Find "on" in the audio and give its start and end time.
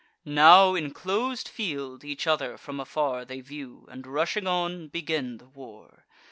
4.47-4.87